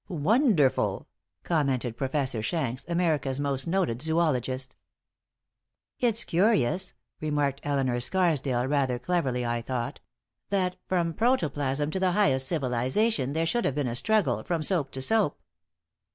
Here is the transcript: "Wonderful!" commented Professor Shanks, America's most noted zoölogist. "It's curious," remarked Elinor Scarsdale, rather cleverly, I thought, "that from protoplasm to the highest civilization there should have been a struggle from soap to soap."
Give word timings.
"Wonderful!" 0.09 1.07
commented 1.43 1.95
Professor 1.95 2.41
Shanks, 2.41 2.87
America's 2.87 3.39
most 3.39 3.67
noted 3.67 3.99
zoölogist. 3.99 4.69
"It's 5.99 6.23
curious," 6.23 6.95
remarked 7.19 7.61
Elinor 7.63 7.99
Scarsdale, 7.99 8.65
rather 8.65 8.97
cleverly, 8.97 9.45
I 9.45 9.61
thought, 9.61 9.99
"that 10.49 10.75
from 10.87 11.13
protoplasm 11.13 11.91
to 11.91 11.99
the 11.99 12.13
highest 12.13 12.47
civilization 12.47 13.33
there 13.33 13.45
should 13.45 13.63
have 13.63 13.75
been 13.75 13.85
a 13.85 13.95
struggle 13.95 14.41
from 14.41 14.63
soap 14.63 14.89
to 14.93 15.03
soap." 15.03 15.39